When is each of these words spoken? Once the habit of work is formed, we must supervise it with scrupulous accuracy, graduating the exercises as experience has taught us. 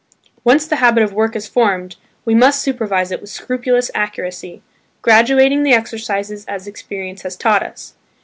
Once 0.43 0.65
the 0.65 0.77
habit 0.77 1.03
of 1.03 1.13
work 1.13 1.35
is 1.35 1.47
formed, 1.47 1.95
we 2.25 2.33
must 2.33 2.59
supervise 2.63 3.11
it 3.11 3.21
with 3.21 3.29
scrupulous 3.29 3.91
accuracy, 3.93 4.63
graduating 5.03 5.61
the 5.61 5.73
exercises 5.73 6.43
as 6.47 6.65
experience 6.65 7.21
has 7.21 7.35
taught 7.37 7.61
us. 7.61 7.93